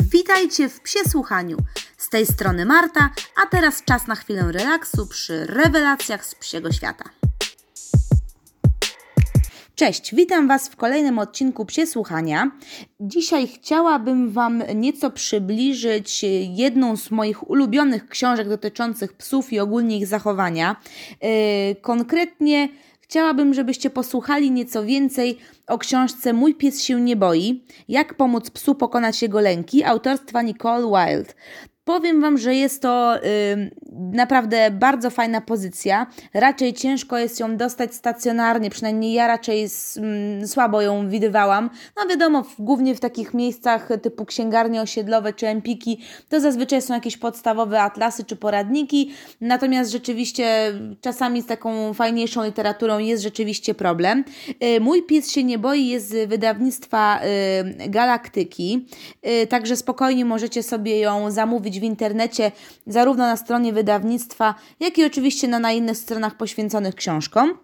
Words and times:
Witajcie 0.00 0.68
w 0.68 0.80
Psiesłuchaniu. 0.80 1.56
Z 1.96 2.08
tej 2.08 2.26
strony 2.26 2.64
Marta, 2.64 3.10
a 3.42 3.46
teraz 3.46 3.84
czas 3.84 4.06
na 4.06 4.14
chwilę 4.14 4.52
relaksu 4.52 5.06
przy 5.06 5.46
rewelacjach 5.46 6.26
z 6.26 6.34
psiego 6.34 6.72
świata. 6.72 7.04
Cześć, 9.74 10.14
witam 10.14 10.48
Was 10.48 10.68
w 10.68 10.76
kolejnym 10.76 11.18
odcinku 11.18 11.64
Psiesłuchania. 11.66 12.50
Dzisiaj 13.00 13.48
chciałabym 13.48 14.30
Wam 14.30 14.62
nieco 14.74 15.10
przybliżyć 15.10 16.24
jedną 16.48 16.96
z 16.96 17.10
moich 17.10 17.50
ulubionych 17.50 18.08
książek 18.08 18.48
dotyczących 18.48 19.12
psów 19.12 19.52
i 19.52 19.60
ogólnie 19.60 19.98
ich 19.98 20.06
zachowania. 20.06 20.76
Yy, 21.10 21.28
konkretnie 21.82 22.68
Chciałabym, 23.08 23.54
żebyście 23.54 23.90
posłuchali 23.90 24.50
nieco 24.50 24.84
więcej 24.84 25.38
o 25.66 25.78
książce 25.78 26.32
Mój 26.32 26.54
pies 26.54 26.82
się 26.82 27.00
nie 27.00 27.16
boi. 27.16 27.64
Jak 27.88 28.14
pomóc 28.14 28.50
psu 28.50 28.74
pokonać 28.74 29.22
jego 29.22 29.40
lęki 29.40 29.84
autorstwa 29.84 30.42
Nicole 30.42 30.86
Wilde. 30.86 31.34
Powiem 31.84 32.20
Wam, 32.20 32.38
że 32.38 32.54
jest 32.54 32.82
to 32.82 33.16
y, 33.24 33.70
naprawdę 33.92 34.70
bardzo 34.70 35.10
fajna 35.10 35.40
pozycja. 35.40 36.06
Raczej 36.34 36.72
ciężko 36.72 37.18
jest 37.18 37.40
ją 37.40 37.56
dostać 37.56 37.94
stacjonarnie, 37.94 38.70
przynajmniej 38.70 39.12
ja 39.12 39.26
raczej 39.26 39.62
s, 39.62 39.96
mm, 39.96 40.48
słabo 40.48 40.82
ją 40.82 41.08
widywałam. 41.08 41.70
No 41.96 42.08
wiadomo, 42.10 42.42
w, 42.42 42.54
głównie 42.58 42.94
w 42.94 43.00
takich 43.00 43.34
miejscach 43.34 43.88
typu 44.02 44.24
księgarnie 44.24 44.82
osiedlowe 44.82 45.32
czy 45.32 45.46
empiki, 45.46 46.00
to 46.28 46.40
zazwyczaj 46.40 46.82
są 46.82 46.94
jakieś 46.94 47.16
podstawowe 47.16 47.82
atlasy 47.82 48.24
czy 48.24 48.36
poradniki, 48.36 49.10
natomiast 49.40 49.90
rzeczywiście 49.90 50.72
czasami 51.00 51.42
z 51.42 51.46
taką 51.46 51.94
fajniejszą 51.94 52.44
literaturą 52.44 52.98
jest 52.98 53.22
rzeczywiście 53.22 53.74
problem. 53.74 54.24
Y, 54.76 54.80
Mój 54.80 55.02
pies 55.02 55.30
się 55.30 55.44
nie 55.44 55.58
boi 55.58 55.88
jest 55.88 56.08
z 56.08 56.28
wydawnictwa 56.28 57.20
y, 57.84 57.88
Galaktyki, 57.88 58.86
także 59.48 59.76
spokojnie 59.76 60.24
możecie 60.24 60.62
sobie 60.62 60.98
ją 60.98 61.30
zamówić 61.30 61.73
w 61.80 61.82
internecie, 61.82 62.52
zarówno 62.86 63.26
na 63.26 63.36
stronie 63.36 63.72
wydawnictwa, 63.72 64.54
jak 64.80 64.98
i 64.98 65.04
oczywiście 65.04 65.48
na, 65.48 65.58
na 65.58 65.72
innych 65.72 65.96
stronach 65.96 66.36
poświęconych 66.36 66.94
książkom. 66.94 67.58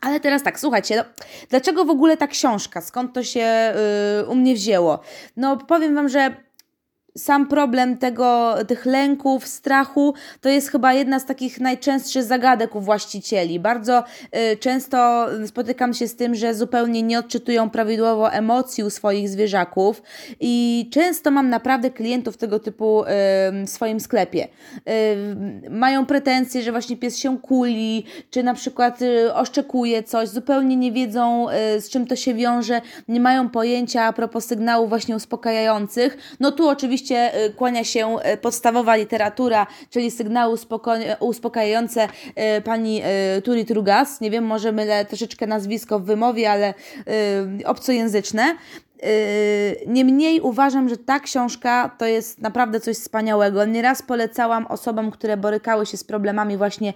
Ale 0.00 0.20
teraz 0.20 0.42
tak, 0.42 0.60
słuchajcie, 0.60 0.96
no, 0.96 1.04
dlaczego 1.50 1.84
w 1.84 1.90
ogóle 1.90 2.16
ta 2.16 2.26
książka? 2.26 2.80
Skąd 2.80 3.12
to 3.12 3.22
się 3.22 3.74
yy, 4.18 4.26
u 4.26 4.34
mnie 4.34 4.54
wzięło? 4.54 5.00
No, 5.36 5.56
powiem 5.56 5.94
Wam, 5.94 6.08
że 6.08 6.43
sam 7.18 7.46
problem 7.46 7.96
tego, 7.98 8.54
tych 8.68 8.86
lęków, 8.86 9.48
strachu, 9.48 10.14
to 10.40 10.48
jest 10.48 10.68
chyba 10.68 10.92
jedna 10.92 11.20
z 11.20 11.26
takich 11.26 11.60
najczęstszych 11.60 12.22
zagadek 12.22 12.74
u 12.74 12.80
właścicieli. 12.80 13.60
Bardzo 13.60 14.04
y, 14.52 14.56
często 14.56 15.26
spotykam 15.46 15.94
się 15.94 16.08
z 16.08 16.16
tym, 16.16 16.34
że 16.34 16.54
zupełnie 16.54 17.02
nie 17.02 17.18
odczytują 17.18 17.70
prawidłowo 17.70 18.32
emocji 18.32 18.84
u 18.84 18.90
swoich 18.90 19.28
zwierzaków 19.28 20.02
i 20.40 20.88
często 20.92 21.30
mam 21.30 21.48
naprawdę 21.48 21.90
klientów 21.90 22.36
tego 22.36 22.58
typu 22.58 23.02
y, 23.02 23.06
w 23.66 23.70
swoim 23.70 24.00
sklepie. 24.00 24.48
Y, 24.88 25.70
mają 25.70 26.06
pretensje, 26.06 26.62
że 26.62 26.72
właśnie 26.72 26.96
pies 26.96 27.18
się 27.18 27.38
kuli, 27.38 28.04
czy 28.30 28.42
na 28.42 28.54
przykład 28.54 29.02
y, 29.02 29.34
oszczekuje 29.34 30.02
coś, 30.02 30.28
zupełnie 30.28 30.76
nie 30.76 30.92
wiedzą 30.92 31.46
y, 31.50 31.80
z 31.80 31.90
czym 31.90 32.06
to 32.06 32.16
się 32.16 32.34
wiąże, 32.34 32.80
nie 33.08 33.20
mają 33.20 33.48
pojęcia 33.48 34.02
a 34.04 34.12
propos 34.12 34.44
sygnałów 34.44 34.88
właśnie 34.88 35.16
uspokajających. 35.16 36.18
No 36.40 36.52
tu 36.52 36.68
oczywiście 36.68 37.03
oczywiście 37.04 37.44
y, 37.46 37.50
kłania 37.50 37.84
się 37.84 38.16
y, 38.34 38.36
podstawowa 38.36 38.96
literatura, 38.96 39.66
czyli 39.90 40.10
sygnały 40.10 40.56
uspokajające 41.20 42.08
y, 42.58 42.62
pani 42.62 43.02
Turi 43.44 43.64
Trugas. 43.64 44.20
Nie 44.20 44.30
wiem, 44.30 44.44
może 44.44 44.72
mylę 44.72 45.04
troszeczkę 45.04 45.46
nazwisko 45.46 45.98
w 45.98 46.04
wymowie, 46.04 46.50
ale 46.50 46.74
obcojęzyczne. 47.64 48.56
Niemniej 49.86 50.40
uważam, 50.40 50.88
że 50.88 50.96
ta 50.96 51.20
książka 51.20 51.96
to 51.98 52.06
jest 52.06 52.40
naprawdę 52.40 52.80
coś 52.80 52.96
wspaniałego. 52.96 53.64
Nieraz 53.64 54.02
polecałam 54.02 54.66
osobom, 54.66 55.10
które 55.10 55.36
borykały 55.36 55.86
się 55.86 55.96
z 55.96 56.04
problemami 56.04 56.56
właśnie 56.56 56.92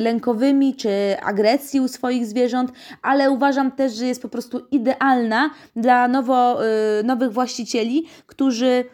lękowymi 0.00 0.74
czy 0.74 1.16
agresji 1.22 1.80
u 1.80 1.88
swoich 1.88 2.26
zwierząt, 2.26 2.72
ale 3.02 3.30
uważam 3.30 3.72
też, 3.72 3.94
że 3.94 4.06
jest 4.06 4.22
po 4.22 4.28
prostu 4.28 4.66
idealna 4.70 5.50
dla 5.76 6.08
nowo, 6.08 6.58
nowych 7.04 7.32
właścicieli, 7.32 8.06
którzy 8.26 8.84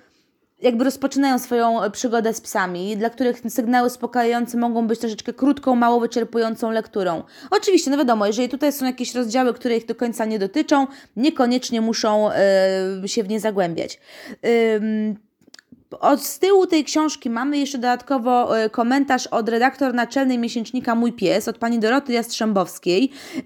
jakby 0.63 0.85
rozpoczynają 0.85 1.39
swoją 1.39 1.91
przygodę 1.91 2.35
z 2.35 2.41
psami, 2.41 2.97
dla 2.97 3.11
których 3.11 3.43
sygnały 3.49 3.87
uspokajające 3.87 4.59
mogą 4.59 4.87
być 4.87 5.01
troszeczkę 5.01 5.33
krótką, 5.33 5.75
mało 5.75 6.01
wyczerpującą 6.01 6.71
lekturą. 6.71 7.23
Oczywiście, 7.51 7.91
no 7.91 7.97
wiadomo, 7.97 8.27
jeżeli 8.27 8.49
tutaj 8.49 8.73
są 8.73 8.87
jakieś 8.87 9.15
rozdziały, 9.15 9.55
które 9.55 9.77
ich 9.77 9.87
do 9.87 9.95
końca 9.95 10.25
nie 10.25 10.39
dotyczą, 10.39 10.87
niekoniecznie 11.17 11.81
muszą 11.81 12.31
y, 13.05 13.09
się 13.09 13.23
w 13.23 13.29
nie 13.29 13.41
zagłębiać. 13.41 14.01
Od 16.01 16.23
z 16.23 16.39
tyłu 16.39 16.67
tej 16.67 16.85
książki 16.85 17.31
mamy 17.31 17.59
jeszcze 17.59 17.79
dodatkowo 17.79 18.59
e, 18.59 18.71
komentarz 18.71 19.27
od 19.27 19.49
redaktor 19.49 19.95
naczelnej 19.95 20.39
miesięcznika 20.39 20.95
Mój 20.95 21.13
Pies, 21.13 21.49
od 21.49 21.59
pani 21.59 21.79
Doroty 21.79 22.13
Jastrzębowskiej. 22.13 23.11
Yy, 23.37 23.45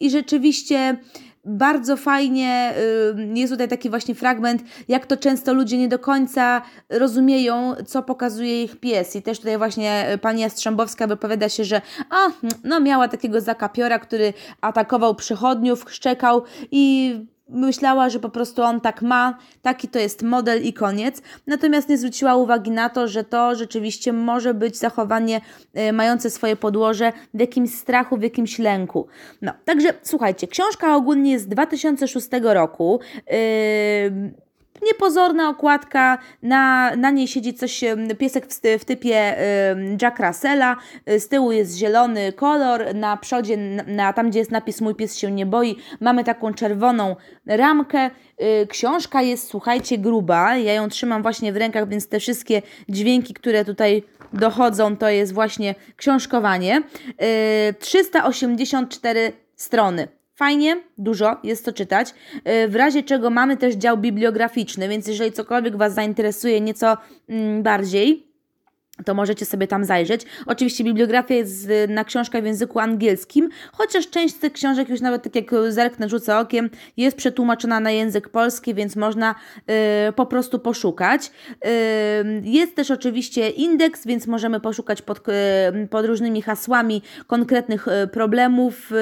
I 0.00 0.10
rzeczywiście 0.10 0.96
bardzo 1.44 1.96
fajnie 1.96 2.74
y, 3.34 3.38
jest 3.38 3.52
tutaj 3.52 3.68
taki 3.68 3.90
właśnie 3.90 4.14
fragment, 4.14 4.62
jak 4.88 5.06
to 5.06 5.16
często 5.16 5.54
ludzie 5.54 5.78
nie 5.78 5.88
do 5.88 5.98
końca 5.98 6.62
rozumieją, 6.90 7.74
co 7.86 8.02
pokazuje 8.02 8.62
ich 8.62 8.80
pies. 8.80 9.16
I 9.16 9.22
też 9.22 9.38
tutaj 9.38 9.58
właśnie 9.58 10.18
pani 10.20 10.42
Jastrzębowska 10.42 11.06
wypowiada 11.06 11.48
się, 11.48 11.64
że 11.64 11.82
a, 12.10 12.16
no 12.64 12.80
miała 12.80 13.08
takiego 13.08 13.40
zakapiora, 13.40 13.98
który 13.98 14.32
atakował 14.60 15.14
przychodniów, 15.14 15.84
szczekał 15.88 16.42
i 16.70 17.14
myślała, 17.52 18.10
że 18.10 18.20
po 18.20 18.28
prostu 18.28 18.62
on 18.62 18.80
tak 18.80 19.02
ma, 19.02 19.38
taki 19.62 19.88
to 19.88 19.98
jest 19.98 20.22
model 20.22 20.62
i 20.62 20.72
koniec. 20.72 21.22
Natomiast 21.46 21.88
nie 21.88 21.98
zwróciła 21.98 22.36
uwagi 22.36 22.70
na 22.70 22.88
to, 22.88 23.08
że 23.08 23.24
to 23.24 23.54
rzeczywiście 23.54 24.12
może 24.12 24.54
być 24.54 24.78
zachowanie 24.78 25.40
y, 25.78 25.92
mające 25.92 26.30
swoje 26.30 26.56
podłoże 26.56 27.12
w 27.34 27.40
jakimś 27.40 27.74
strachu, 27.74 28.16
w 28.16 28.22
jakimś 28.22 28.58
lęku. 28.58 29.06
No, 29.42 29.52
także 29.64 29.88
słuchajcie, 30.02 30.46
książka 30.46 30.96
ogólnie 30.96 31.32
jest 31.32 31.44
z 31.44 31.48
2006 31.48 32.28
roku. 32.42 33.00
Yy, 33.26 34.41
niepozorna 34.82 35.48
okładka, 35.48 36.18
na, 36.42 36.96
na 36.96 37.10
niej 37.10 37.28
siedzi 37.28 37.54
coś, 37.54 37.84
piesek 38.18 38.46
w, 38.46 38.60
w 38.80 38.84
typie 38.84 39.40
y, 39.40 39.96
Jack 40.02 40.18
Russella, 40.20 40.76
z 41.06 41.28
tyłu 41.28 41.52
jest 41.52 41.76
zielony 41.76 42.32
kolor, 42.32 42.94
na 42.94 43.16
przodzie, 43.16 43.56
na, 43.86 44.12
tam 44.12 44.30
gdzie 44.30 44.38
jest 44.38 44.50
napis 44.50 44.80
Mój 44.80 44.94
pies 44.94 45.18
się 45.18 45.30
nie 45.30 45.46
boi, 45.46 45.76
mamy 46.00 46.24
taką 46.24 46.54
czerwoną 46.54 47.16
ramkę, 47.46 48.10
y, 48.62 48.66
książka 48.66 49.22
jest, 49.22 49.48
słuchajcie, 49.48 49.98
gruba, 49.98 50.56
ja 50.56 50.72
ją 50.72 50.88
trzymam 50.88 51.22
właśnie 51.22 51.52
w 51.52 51.56
rękach, 51.56 51.88
więc 51.88 52.08
te 52.08 52.20
wszystkie 52.20 52.62
dźwięki, 52.88 53.34
które 53.34 53.64
tutaj 53.64 54.02
dochodzą, 54.32 54.96
to 54.96 55.08
jest 55.08 55.34
właśnie 55.34 55.74
książkowanie. 55.96 56.82
Y, 57.70 57.74
384 57.78 59.32
strony. 59.56 60.21
Fajnie, 60.34 60.76
dużo, 60.98 61.36
jest 61.44 61.64
to 61.64 61.72
czytać. 61.72 62.14
Y, 62.64 62.68
w 62.68 62.76
razie 62.76 63.02
czego 63.02 63.30
mamy 63.30 63.56
też 63.56 63.74
dział 63.74 63.98
bibliograficzny, 63.98 64.88
więc 64.88 65.06
jeżeli 65.06 65.32
cokolwiek 65.32 65.76
Was 65.76 65.94
zainteresuje 65.94 66.60
nieco 66.60 66.96
mm, 67.28 67.62
bardziej, 67.62 68.32
to 69.04 69.14
możecie 69.14 69.46
sobie 69.46 69.66
tam 69.66 69.84
zajrzeć. 69.84 70.22
Oczywiście 70.46 70.84
bibliografia 70.84 71.34
jest 71.34 71.68
na 71.88 72.04
książkach 72.04 72.42
w 72.42 72.46
języku 72.46 72.78
angielskim, 72.78 73.48
chociaż 73.72 74.10
część 74.10 74.34
z 74.34 74.38
tych 74.38 74.52
książek 74.52 74.88
już 74.88 75.00
nawet 75.00 75.22
tak 75.22 75.34
jak 75.34 75.50
zerknę, 75.68 76.08
rzucę 76.08 76.38
okiem, 76.38 76.70
jest 76.96 77.16
przetłumaczona 77.16 77.80
na 77.80 77.90
język 77.90 78.28
polski, 78.28 78.74
więc 78.74 78.96
można 78.96 79.34
y, 80.08 80.12
po 80.12 80.26
prostu 80.26 80.58
poszukać. 80.58 81.30
Y, 81.66 82.42
jest 82.44 82.76
też 82.76 82.90
oczywiście 82.90 83.50
indeks, 83.50 84.06
więc 84.06 84.26
możemy 84.26 84.60
poszukać 84.60 85.02
pod, 85.02 85.20
pod 85.90 86.06
różnymi 86.06 86.42
hasłami 86.42 87.02
konkretnych 87.26 87.86
problemów, 88.12 88.92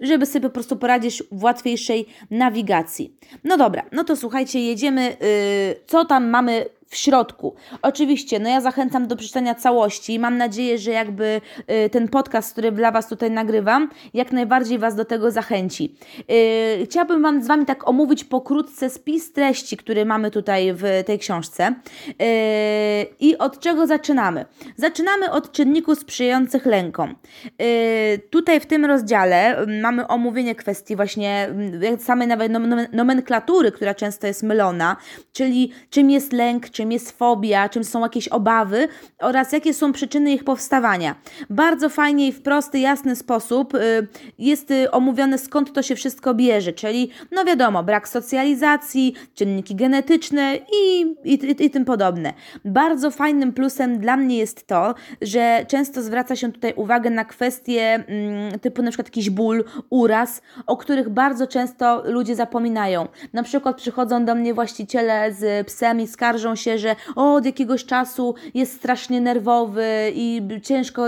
żeby 0.00 0.26
sobie 0.26 0.48
po 0.48 0.50
prostu 0.50 0.76
poradzić 0.76 1.22
w 1.32 1.42
łatwiejszej 1.42 2.06
nawigacji. 2.30 3.16
No 3.44 3.56
dobra, 3.56 3.84
no 3.92 4.04
to 4.04 4.16
słuchajcie, 4.16 4.60
jedziemy. 4.60 5.16
Yy, 5.20 5.80
co 5.86 6.04
tam 6.04 6.30
mamy 6.30 6.66
w 6.88 6.96
środku. 6.96 7.54
Oczywiście, 7.82 8.38
no 8.38 8.48
ja 8.48 8.60
zachęcam 8.60 9.06
do 9.06 9.16
przeczytania 9.16 9.54
całości. 9.54 10.18
Mam 10.18 10.36
nadzieję, 10.36 10.78
że 10.78 10.90
jakby 10.90 11.40
y, 11.86 11.90
ten 11.90 12.08
podcast, 12.08 12.52
który 12.52 12.72
dla 12.72 12.90
Was 12.90 13.08
tutaj 13.08 13.30
nagrywam, 13.30 13.90
jak 14.14 14.32
najbardziej 14.32 14.78
Was 14.78 14.94
do 14.94 15.04
tego 15.04 15.30
zachęci. 15.30 15.94
Y, 16.80 16.84
chciałabym 16.84 17.22
Wam 17.22 17.42
z 17.42 17.46
Wami 17.46 17.66
tak 17.66 17.88
omówić 17.88 18.24
pokrótce 18.24 18.90
spis 18.90 19.32
treści, 19.32 19.76
który 19.76 20.04
mamy 20.04 20.30
tutaj 20.30 20.72
w 20.74 20.82
tej 21.06 21.18
książce. 21.18 21.74
Y, 22.08 22.14
I 23.20 23.38
od 23.38 23.60
czego 23.60 23.86
zaczynamy? 23.86 24.44
Zaczynamy 24.76 25.30
od 25.30 25.52
czynników 25.52 25.98
sprzyjających 25.98 26.66
lękom. 26.66 27.14
Tutaj 28.30 28.60
w 28.60 28.66
tym 28.66 28.84
rozdziale 28.84 29.66
mamy 29.82 30.06
omówienie 30.06 30.54
kwestii 30.54 30.96
właśnie 30.96 31.48
samej 31.98 32.28
nawet 32.28 32.52
nomenklatury, 32.92 33.72
która 33.72 33.94
często 33.94 34.26
jest 34.26 34.42
mylona, 34.42 34.96
czyli 35.32 35.72
czym 35.90 36.10
jest 36.10 36.32
lęk, 36.32 36.70
czym 36.78 36.92
jest 36.92 37.18
fobia, 37.18 37.68
czym 37.68 37.84
są 37.84 38.00
jakieś 38.00 38.28
obawy 38.28 38.88
oraz 39.18 39.52
jakie 39.52 39.74
są 39.74 39.92
przyczyny 39.92 40.32
ich 40.32 40.44
powstawania. 40.44 41.14
Bardzo 41.50 41.88
fajnie 41.88 42.28
i 42.28 42.32
w 42.32 42.42
prosty, 42.42 42.78
jasny 42.78 43.16
sposób 43.16 43.74
y, 43.74 44.06
jest 44.38 44.70
y, 44.70 44.90
omówione 44.90 45.38
skąd 45.38 45.72
to 45.72 45.82
się 45.82 45.96
wszystko 45.96 46.34
bierze, 46.34 46.72
czyli 46.72 47.10
no 47.32 47.44
wiadomo, 47.44 47.82
brak 47.82 48.08
socjalizacji, 48.08 49.14
czynniki 49.34 49.74
genetyczne 49.74 50.56
i, 50.56 51.00
i, 51.24 51.34
i, 51.34 51.64
i 51.64 51.70
tym 51.70 51.84
podobne. 51.84 52.32
Bardzo 52.64 53.10
fajnym 53.10 53.52
plusem 53.52 53.98
dla 53.98 54.16
mnie 54.16 54.38
jest 54.38 54.66
to, 54.66 54.94
że 55.22 55.64
często 55.68 56.02
zwraca 56.02 56.36
się 56.36 56.52
tutaj 56.52 56.72
uwagę 56.76 57.10
na 57.10 57.24
kwestie 57.24 57.94
mm, 57.94 58.58
typu 58.58 58.82
na 58.82 58.90
przykład 58.90 59.06
jakiś 59.06 59.30
ból, 59.30 59.64
uraz, 59.90 60.42
o 60.66 60.76
których 60.76 61.08
bardzo 61.08 61.46
często 61.46 62.02
ludzie 62.04 62.34
zapominają. 62.36 63.08
Na 63.32 63.42
przykład 63.42 63.76
przychodzą 63.76 64.24
do 64.24 64.34
mnie 64.34 64.54
właściciele 64.54 65.32
z 65.32 65.66
psem 65.66 66.00
i 66.00 66.06
skarżą 66.06 66.56
się, 66.56 66.67
że 66.76 66.96
o, 67.16 67.34
od 67.34 67.46
jakiegoś 67.46 67.84
czasu 67.84 68.34
jest 68.54 68.72
strasznie 68.72 69.20
nerwowy 69.20 69.86
i 70.14 70.42
ciężko, 70.62 71.06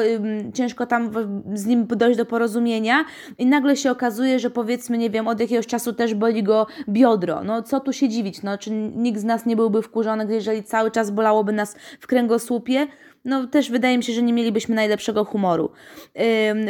ciężko 0.54 0.86
tam 0.86 1.10
z 1.54 1.66
nim 1.66 1.86
dojść 1.86 2.18
do 2.18 2.26
porozumienia 2.26 3.04
i 3.38 3.46
nagle 3.46 3.76
się 3.76 3.90
okazuje, 3.90 4.38
że 4.38 4.50
powiedzmy, 4.50 4.98
nie 4.98 5.10
wiem, 5.10 5.28
od 5.28 5.40
jakiegoś 5.40 5.66
czasu 5.66 5.92
też 5.92 6.14
boli 6.14 6.42
go 6.42 6.66
biodro. 6.88 7.44
No 7.44 7.62
co 7.62 7.80
tu 7.80 7.92
się 7.92 8.08
dziwić? 8.08 8.42
No, 8.42 8.58
czy 8.58 8.70
nikt 8.96 9.20
z 9.20 9.24
nas 9.24 9.46
nie 9.46 9.56
byłby 9.56 9.82
wkurzony, 9.82 10.34
jeżeli 10.34 10.62
cały 10.62 10.90
czas 10.90 11.10
bolałoby 11.10 11.52
nas 11.52 11.76
w 12.00 12.06
kręgosłupie? 12.06 12.86
no 13.24 13.46
też 13.46 13.70
wydaje 13.70 13.98
mi 13.98 14.04
się, 14.04 14.12
że 14.12 14.22
nie 14.22 14.32
mielibyśmy 14.32 14.74
najlepszego 14.74 15.24
humoru. 15.24 15.70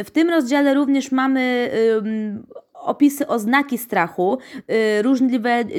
W 0.05 0.11
tym 0.13 0.29
rozdziale 0.29 0.73
również 0.73 1.11
mamy 1.11 1.71
opisy 2.73 3.27
oznaki 3.27 3.77
strachu, 3.77 4.37
y, 4.99 5.01
różne 5.01 5.29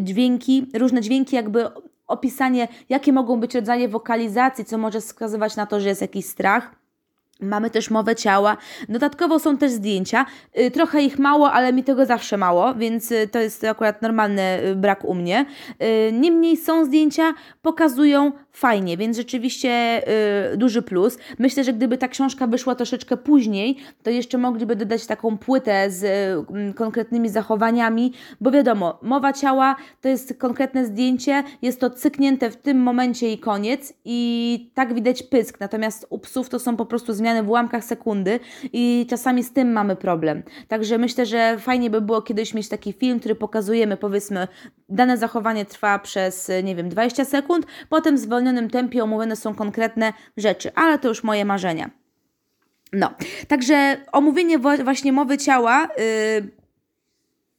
dźwięki, 0.02 0.66
różne 0.74 1.00
dźwięki 1.00 1.36
jakby 1.36 1.64
opisanie, 2.12 2.68
jakie 2.88 3.12
mogą 3.12 3.40
być 3.40 3.54
rodzaje 3.54 3.88
wokalizacji, 3.88 4.64
co 4.64 4.78
może 4.78 5.00
wskazywać 5.00 5.56
na 5.56 5.66
to, 5.66 5.80
że 5.80 5.88
jest 5.88 6.00
jakiś 6.00 6.26
strach. 6.26 6.81
Mamy 7.42 7.70
też 7.70 7.90
mowę 7.90 8.16
ciała. 8.16 8.56
Dodatkowo 8.88 9.38
są 9.38 9.56
też 9.56 9.72
zdjęcia. 9.72 10.26
Y, 10.60 10.70
trochę 10.70 11.02
ich 11.02 11.18
mało, 11.18 11.52
ale 11.52 11.72
mi 11.72 11.84
tego 11.84 12.06
zawsze 12.06 12.36
mało, 12.36 12.74
więc 12.74 13.12
y, 13.12 13.28
to 13.28 13.38
jest 13.38 13.64
akurat 13.64 14.02
normalny 14.02 14.58
brak 14.76 15.04
u 15.04 15.14
mnie. 15.14 15.46
Niemniej 16.12 16.56
są 16.56 16.84
zdjęcia, 16.84 17.34
pokazują 17.62 18.32
fajnie, 18.52 18.96
więc 18.96 19.16
rzeczywiście 19.16 20.02
duży 20.56 20.82
plus. 20.82 21.18
Myślę, 21.38 21.64
że 21.64 21.72
gdyby 21.72 21.98
ta 21.98 22.08
książka 22.08 22.46
wyszła 22.46 22.74
troszeczkę 22.74 23.16
później, 23.16 23.76
to 24.02 24.10
jeszcze 24.10 24.38
mogliby 24.38 24.76
dodać 24.76 25.06
taką 25.06 25.38
płytę 25.38 25.90
z 25.90 26.04
konkretnymi 26.76 27.28
zachowaniami, 27.28 28.12
bo 28.40 28.50
wiadomo, 28.50 28.98
mowa 29.02 29.32
ciała 29.32 29.76
to 30.00 30.08
jest 30.08 30.34
konkretne 30.38 30.86
zdjęcie, 30.86 31.42
jest 31.62 31.80
to 31.80 31.90
cyknięte 31.90 32.50
w 32.50 32.56
tym 32.56 32.82
momencie 32.82 33.32
i 33.32 33.38
koniec 33.38 33.92
i 34.04 34.70
tak 34.74 34.94
widać 34.94 35.22
pysk, 35.22 35.60
natomiast 35.60 36.06
u 36.10 36.18
psów 36.18 36.48
to 36.48 36.58
są 36.58 36.76
po 36.76 36.86
prostu 36.86 37.12
zmiany 37.12 37.31
w 37.42 37.48
ułamkach 37.48 37.84
sekundy 37.84 38.40
i 38.72 39.06
czasami 39.10 39.42
z 39.44 39.52
tym 39.52 39.72
mamy 39.72 39.96
problem. 39.96 40.42
Także 40.68 40.98
myślę, 40.98 41.26
że 41.26 41.58
fajnie 41.58 41.90
by 41.90 42.00
było 42.00 42.22
kiedyś 42.22 42.54
mieć 42.54 42.68
taki 42.68 42.92
film, 42.92 43.20
który 43.20 43.34
pokazujemy, 43.34 43.96
powiedzmy, 43.96 44.48
dane 44.88 45.18
zachowanie 45.18 45.64
trwa 45.64 45.98
przez, 45.98 46.50
nie 46.64 46.76
wiem, 46.76 46.88
20 46.88 47.24
sekund, 47.24 47.66
potem 47.88 48.18
zwolnimy 48.18 48.42
zwolnionym 48.42 48.70
tempie 48.70 49.04
omówione 49.04 49.36
są 49.36 49.54
konkretne 49.54 50.12
rzeczy, 50.36 50.70
ale 50.74 50.98
to 50.98 51.08
już 51.08 51.24
moje 51.24 51.44
marzenia. 51.44 51.90
No, 52.92 53.14
także 53.48 53.96
omówienie 54.12 54.58
właśnie 54.58 55.12
mowy 55.12 55.38
ciała. 55.38 55.88
Yy, 55.98 56.61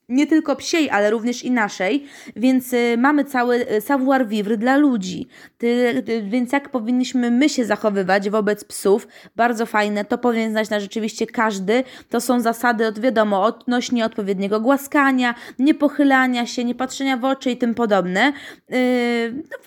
nie 0.10 0.28
tylko 0.28 0.56
psiej, 0.56 0.90
ale 0.90 1.10
również 1.10 1.44
i 1.44 1.52
naszej, 1.52 2.06
więc 2.36 2.74
y, 2.74 2.96
mamy 2.98 3.26
cały 3.26 3.72
y, 3.72 3.82
savoir 3.82 4.28
vivre 4.28 4.58
dla 4.58 4.78
ludzi. 4.78 5.28
Ty, 5.58 6.04
ty, 6.06 6.22
więc 6.22 6.52
jak 6.52 6.70
powinniśmy 6.70 7.32
my 7.32 7.50
się 7.50 7.66
zachowywać 7.66 8.30
wobec 8.30 8.64
psów, 8.64 9.08
bardzo 9.36 9.66
fajne, 9.66 10.06
to 10.06 10.18
powinien 10.18 10.52
znać 10.52 10.70
na 10.70 10.80
rzeczywiście 10.80 11.28
każdy. 11.28 11.84
To 12.10 12.22
są 12.22 12.40
zasady, 12.40 12.88
od 12.88 13.00
wiadomo, 13.00 13.44
odnośnie 13.44 14.06
odpowiedniego 14.06 14.60
głaskania, 14.60 15.36
niepochylania 15.60 16.46
się, 16.46 16.64
nie 16.64 16.76
patrzenia 16.76 17.18
w 17.18 17.26
oczy 17.26 17.52
i 17.52 17.58
tym 17.58 17.76
podobne. 17.76 18.34
Yy, 18.70 18.78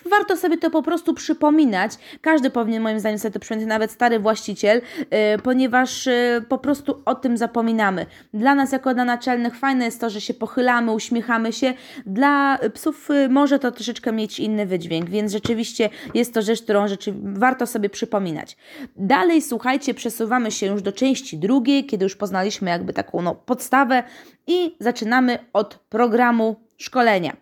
warto 0.09 0.37
sobie 0.37 0.57
to 0.57 0.69
po 0.69 0.83
prostu 0.83 1.13
przypominać. 1.13 1.91
Każdy 2.21 2.49
powinien 2.49 2.83
moim 2.83 2.99
zdaniem 2.99 3.19
sobie 3.19 3.31
to 3.31 3.39
przypominać, 3.39 3.69
nawet 3.69 3.91
stary 3.91 4.19
właściciel, 4.19 4.81
yy, 4.99 5.07
ponieważ 5.43 6.05
yy, 6.05 6.41
po 6.49 6.57
prostu 6.57 7.01
o 7.05 7.15
tym 7.15 7.37
zapominamy. 7.37 8.05
Dla 8.33 8.55
nas 8.55 8.71
jako 8.71 8.93
dla 8.93 9.05
naczelnych 9.05 9.55
fajne 9.55 9.85
jest 9.85 10.01
to, 10.01 10.09
że 10.09 10.21
się 10.27 10.33
pochylamy, 10.33 10.91
uśmiechamy 10.91 11.53
się. 11.53 11.73
Dla 12.05 12.59
psów 12.73 13.11
y, 13.11 13.29
może 13.29 13.59
to 13.59 13.71
troszeczkę 13.71 14.11
mieć 14.11 14.39
inny 14.39 14.65
wydźwięk, 14.65 15.09
więc 15.09 15.31
rzeczywiście 15.31 15.89
jest 16.13 16.33
to 16.33 16.41
rzecz, 16.41 16.61
którą 16.61 16.87
rzeczy 16.87 17.13
warto 17.23 17.67
sobie 17.67 17.89
przypominać. 17.89 18.57
Dalej, 18.95 19.41
słuchajcie, 19.41 19.93
przesuwamy 19.93 20.51
się 20.51 20.65
już 20.65 20.81
do 20.81 20.91
części 20.91 21.37
drugiej, 21.37 21.85
kiedy 21.85 22.03
już 22.03 22.15
poznaliśmy 22.15 22.69
jakby 22.69 22.93
taką 22.93 23.21
no, 23.21 23.35
podstawę 23.35 24.03
i 24.47 24.75
zaczynamy 24.79 25.39
od 25.53 25.75
programu 25.89 26.66
szkolenia, 26.77 27.37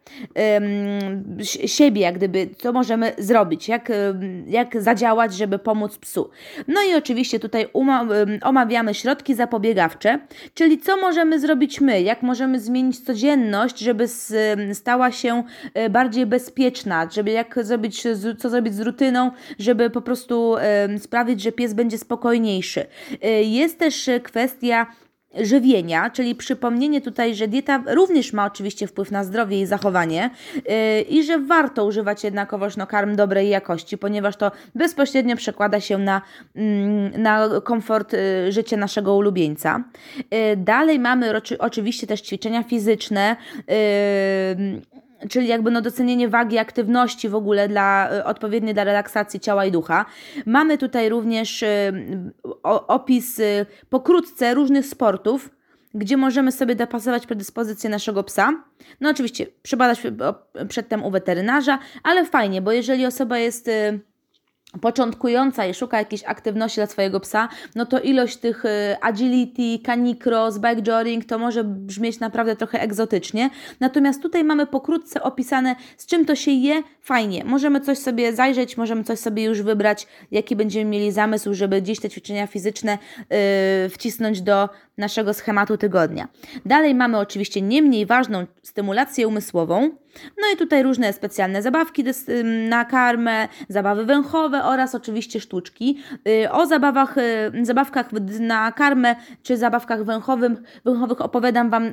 siebie, 1.66 2.02
jak 2.02 2.16
gdyby, 2.16 2.50
co 2.58 2.74
możemy 2.74 3.14
zrobić, 3.18 3.68
jak, 3.68 3.92
jak 4.48 4.82
zadziałać, 4.82 5.34
żeby 5.34 5.60
pomóc 5.60 5.98
psu. 5.98 6.30
No 6.68 6.82
i 6.92 6.96
oczywiście 6.96 7.40
tutaj 7.40 7.68
omawiamy 8.42 8.94
środki 8.94 9.36
zapobiegawcze, 9.36 10.20
czyli 10.54 10.78
co 10.78 10.98
możemy 10.98 11.40
zrobić 11.40 11.82
my, 11.82 12.02
jak 12.02 12.22
możemy 12.22 12.60
zmienić 12.60 13.00
codzienność, 13.00 13.80
żeby 13.80 14.08
stała 14.74 15.12
się 15.12 15.44
e, 15.74 15.90
bardziej 15.90 16.26
bezpieczna, 16.26 17.10
żeby 17.12 17.32
jak 17.32 17.60
zrobić, 17.62 18.04
co 18.40 18.50
zrobić 18.50 18.74
z 18.74 18.80
rutyną, 18.80 19.32
żeby 19.60 19.90
po 19.90 20.02
prostu 20.02 20.56
sprawić, 21.00 21.42
że 21.42 21.52
pies 21.52 21.74
będzie 21.74 21.98
spokojniejszy. 21.98 22.86
E, 23.22 23.44
jest 23.44 23.80
też 23.80 24.10
kwestia 24.24 24.88
żywienia, 25.42 26.10
czyli 26.10 26.36
przypomnienie 26.36 27.02
tutaj, 27.02 27.36
że 27.36 27.48
dieta 27.48 27.84
również 27.88 28.34
ma 28.34 28.46
oczywiście 28.46 28.88
wpływ 28.88 29.12
na 29.12 29.24
zdrowie 29.24 29.62
i 29.62 29.66
zachowanie 29.66 30.30
yy, 30.56 31.02
i 31.02 31.24
że 31.24 31.40
warto 31.40 31.86
używać 31.86 32.24
jednakowoż 32.24 32.78
no, 32.78 32.88
karm 32.88 33.16
dobrej 33.16 33.50
jakości, 33.50 33.98
ponieważ 33.98 34.36
to 34.36 34.52
bezpośrednio 34.76 35.36
przekłada 35.36 35.80
się 35.80 35.98
na, 35.98 36.22
yy, 36.56 36.64
na 37.18 37.50
komfort 37.64 38.14
yy, 38.14 38.52
życia 38.52 38.78
naszego 38.78 39.16
ulubieńca. 39.16 39.84
Y, 40.20 40.58
dalej 40.58 41.00
mamy 41.00 41.34
oczywiście 41.60 42.08
też 42.08 42.22
ćwiczenia 42.22 42.64
fizyczne, 42.64 43.36
y, 43.60 44.96
czyli 45.30 45.48
jakby 45.48 45.72
no 45.72 45.82
docenienie 45.82 46.30
wagi 46.30 46.58
aktywności 46.58 47.30
w 47.30 47.36
ogóle 47.36 47.68
dla, 47.68 48.14
y, 48.14 48.24
odpowiednie 48.24 48.74
dla 48.74 48.84
relaksacji 48.84 49.40
ciała 49.40 49.66
i 49.66 49.72
ducha. 49.72 50.06
Mamy 50.46 50.78
tutaj 50.78 51.10
również 51.10 51.64
y, 51.64 51.94
opis 52.64 53.40
y, 53.40 53.66
pokrótce 53.90 54.54
różnych 54.54 54.86
sportów, 54.86 55.50
gdzie 55.94 56.18
możemy 56.18 56.52
sobie 56.52 56.76
dopasować 56.76 57.28
predyspozycję 57.28 57.90
naszego 57.90 58.24
psa. 58.24 58.64
No 59.02 59.10
oczywiście 59.10 59.48
przebadać 59.62 60.02
przedtem 60.70 61.04
u 61.04 61.12
weterynarza, 61.12 61.80
ale 62.04 62.26
fajnie, 62.26 62.62
bo 62.62 62.72
jeżeli 62.72 63.06
osoba 63.06 63.38
jest 63.38 63.70
początkująca 64.82 65.66
i 65.66 65.74
szuka 65.74 65.98
jakiejś 65.98 66.24
aktywności 66.24 66.76
dla 66.76 66.86
swojego 66.86 67.20
psa, 67.20 67.50
no 67.76 67.86
to 67.86 68.00
ilość 68.00 68.38
tych 68.38 68.66
y, 68.66 68.70
agility, 69.02 69.86
canicross, 69.86 70.58
bike 70.58 70.82
jogging 70.82 71.26
to 71.26 71.40
może 71.40 71.64
brzmieć 71.64 72.20
naprawdę 72.20 72.56
trochę 72.56 72.82
egzotycznie. 72.82 73.50
Natomiast 73.80 74.22
tutaj 74.22 74.44
mamy 74.44 74.68
pokrótce 74.68 75.24
opisane, 75.24 75.76
z 75.98 76.06
czym 76.06 76.26
to 76.26 76.36
się 76.36 76.52
je, 76.52 76.84
fajnie. 77.02 77.44
Możemy 77.46 77.82
coś 77.82 77.98
sobie 77.98 78.34
zajrzeć, 78.34 78.78
możemy 78.78 79.04
coś 79.04 79.20
sobie 79.20 79.44
już 79.44 79.62
wybrać, 79.62 80.08
jaki 80.32 80.56
będziemy 80.56 80.92
mieli 80.92 81.12
zamysł, 81.12 81.54
żeby 81.54 81.82
gdzieś 81.82 82.00
te 82.00 82.10
ćwiczenia 82.10 82.48
fizyczne 82.48 82.98
yy, 83.30 83.90
wcisnąć 83.90 84.42
do 84.42 84.70
naszego 84.98 85.34
schematu 85.34 85.78
tygodnia. 85.78 86.28
Dalej 86.66 86.96
mamy 86.96 87.18
oczywiście 87.18 87.62
nie 87.62 87.82
mniej 87.82 88.06
ważną 88.06 88.46
stymulację 88.64 89.28
umysłową, 89.28 89.90
no 90.42 90.54
i 90.54 90.58
tutaj 90.58 90.84
różne 90.84 91.14
specjalne 91.14 91.62
zabawki 91.62 92.04
na 92.70 92.86
karmę, 92.86 93.48
zabawy 93.70 94.06
węchowe 94.06 94.64
oraz 94.64 94.96
oczywiście 94.96 95.40
sztuczki. 95.40 96.00
Y, 96.28 96.52
o 96.52 96.66
zabawach, 96.66 97.18
y, 97.18 97.66
zabawkach 97.66 98.12
na 98.40 98.72
karmę 98.72 99.16
czy 99.44 99.58
zabawkach 99.58 100.04
węchowych 100.04 101.22
opowiadam 101.22 101.70
Wam 101.70 101.86
y, 101.86 101.92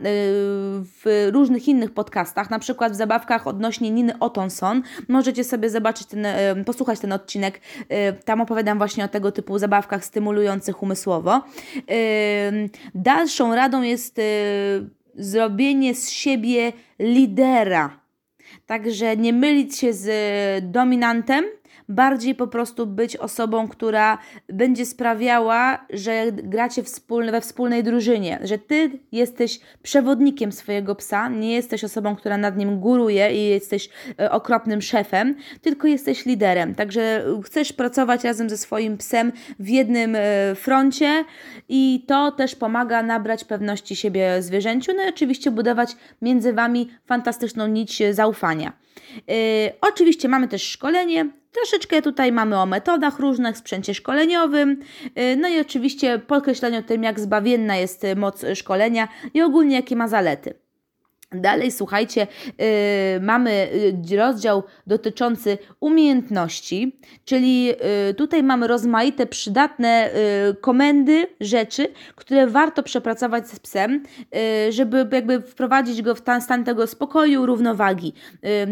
w 0.85 1.29
różnych 1.33 1.69
innych 1.69 1.91
podcastach, 1.91 2.51
na 2.51 2.59
przykład 2.59 2.93
w 2.93 2.97
zabawkach 2.97 3.47
odnośnie 3.47 3.91
Niny 3.91 4.19
Otonson. 4.19 4.83
Możecie 5.09 5.45
sobie 5.45 5.71
zobaczyć 5.71 6.07
ten, 6.07 6.27
posłuchać 6.67 7.01
ten 7.01 7.13
odcinek. 7.13 7.61
Tam 8.25 8.41
opowiadam 8.41 8.79
właśnie 8.79 9.05
o 9.05 9.09
tego 9.09 9.33
typu 9.33 9.59
zabawkach 9.59 10.05
stymulujących 10.05 10.83
umysłowo. 10.83 11.41
Dalszą 12.95 13.55
radą 13.55 13.83
jest 13.83 14.21
zrobienie 15.15 15.95
z 15.95 16.11
siebie 16.11 16.73
lidera. 16.99 18.01
Także 18.67 19.17
nie 19.17 19.33
mylić 19.33 19.79
się 19.79 19.93
z 19.93 20.09
dominantem, 20.73 21.45
bardziej 21.93 22.35
po 22.35 22.47
prostu 22.47 22.87
być 22.87 23.17
osobą, 23.17 23.69
która 23.69 24.19
będzie 24.49 24.87
sprawiała, 24.87 25.87
że 25.91 26.33
gracie 26.33 26.83
wspólne, 26.83 27.33
we 27.33 27.41
wspólnej 27.41 27.85
drużynie, 27.85 28.39
że 28.43 28.59
ty 28.59 28.91
jesteś 29.13 29.61
przewodnikiem 29.83 30.53
swojego 30.53 30.95
psa, 30.95 31.29
nie 31.29 31.53
jesteś 31.53 31.85
osobą, 31.85 32.17
która 32.17 32.39
nad 32.39 32.57
nim 32.57 32.81
góruje 32.81 33.33
i 33.33 33.49
jesteś 33.49 33.89
e, 34.21 34.31
okropnym 34.31 34.83
szefem, 34.83 35.35
tylko 35.63 35.87
jesteś 35.89 36.27
liderem. 36.27 36.75
Także 36.75 37.25
chcesz 37.45 37.73
pracować 37.73 38.25
razem 38.25 38.51
ze 38.51 38.57
swoim 38.57 38.99
psem 38.99 39.33
w 39.59 39.69
jednym 39.69 40.17
e, 40.17 40.55
froncie 40.55 41.25
i 41.69 42.05
to 42.09 42.33
też 42.33 42.55
pomaga 42.55 43.03
nabrać 43.03 43.45
pewności 43.45 43.97
siebie 43.97 44.43
zwierzęciu, 44.43 44.93
no 44.97 45.05
i 45.05 45.09
oczywiście 45.09 45.51
budować 45.51 45.97
między 46.23 46.53
Wami 46.53 46.91
fantastyczną 47.07 47.67
nić 47.67 48.03
zaufania. 48.11 48.73
Yy, 49.29 49.35
oczywiście 49.81 50.29
mamy 50.29 50.49
też 50.49 50.63
szkolenie, 50.63 51.31
Troszeczkę 51.53 52.03
tutaj 52.03 52.33
mamy 52.33 52.59
o 52.59 52.67
metodach 52.67 53.19
różnych, 53.19 53.59
sprzęcie 53.59 53.95
szkoleniowym, 53.95 54.81
yy, 55.17 55.37
no 55.37 55.49
i 55.49 55.61
oczywiście 55.61 56.19
podkreślenie 56.19 56.79
o 56.79 56.83
tym, 56.83 57.03
jak 57.03 57.21
zbawienna 57.21 57.77
jest 57.77 58.07
moc 58.17 58.45
szkolenia 58.55 59.09
i 59.35 59.43
ogólnie 59.43 59.77
jakie 59.77 59.97
ma 59.97 60.09
zalety. 60.09 60.62
Dalej, 61.35 61.71
słuchajcie, 61.71 62.27
yy, 62.59 62.67
mamy 63.21 63.69
y, 64.13 64.17
rozdział 64.17 64.63
dotyczący 64.87 65.59
umiejętności, 65.81 66.97
czyli 67.25 67.65
yy, 67.65 67.75
tutaj 68.17 68.43
mamy 68.43 68.67
rozmaite, 68.67 69.27
przydatne 69.27 70.11
yy, 70.47 70.55
komendy, 70.55 71.27
rzeczy, 71.41 71.89
które 72.17 72.47
warto 72.47 72.83
przepracować 72.83 73.49
z 73.49 73.61
psem, 73.61 74.03
y, 74.69 74.73
żeby 74.73 75.09
jakby 75.13 75.41
wprowadzić 75.41 76.03
go 76.03 76.15
w 76.15 76.23
stan 76.41 76.65
tego 76.65 76.87
spokoju, 76.87 77.47
równowagi. 77.47 78.13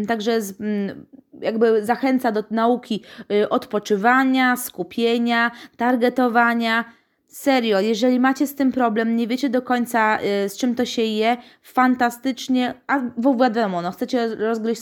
Y, 0.01 0.05
także 0.05 0.41
z, 0.41 0.61
mm, 0.61 1.05
jakby 1.41 1.85
zachęca 1.85 2.31
do 2.31 2.43
nauki 2.51 3.03
odpoczywania, 3.49 4.55
skupienia, 4.57 5.51
targetowania 5.77 6.85
Serio, 7.31 7.79
jeżeli 7.79 8.19
macie 8.19 8.47
z 8.47 8.55
tym 8.55 8.71
problem, 8.71 9.15
nie 9.15 9.27
wiecie 9.27 9.49
do 9.49 9.61
końca 9.61 10.19
y, 10.45 10.49
z 10.49 10.57
czym 10.57 10.75
to 10.75 10.85
się 10.85 11.01
je, 11.01 11.37
fantastycznie, 11.61 12.73
a 12.87 12.99
w 13.17 13.27
ogóle 13.27 13.51
wiadomo, 13.51 13.81
no, 13.81 13.91
chcecie 13.91 14.35
rozgryźć 14.35 14.81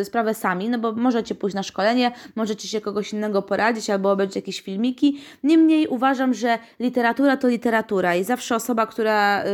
y, 0.00 0.04
sprawę 0.04 0.34
sami, 0.34 0.68
no 0.68 0.78
bo 0.78 0.92
możecie 0.92 1.34
pójść 1.34 1.56
na 1.56 1.62
szkolenie, 1.62 2.12
możecie 2.36 2.68
się 2.68 2.80
kogoś 2.80 3.12
innego 3.12 3.42
poradzić 3.42 3.90
albo 3.90 4.12
obejrzeć 4.12 4.36
jakieś 4.36 4.60
filmiki. 4.60 5.20
Niemniej 5.42 5.86
uważam, 5.86 6.34
że 6.34 6.58
literatura 6.78 7.36
to 7.36 7.48
literatura 7.48 8.16
i 8.16 8.24
zawsze 8.24 8.56
osoba, 8.56 8.86
która 8.86 9.44
y, 9.44 9.46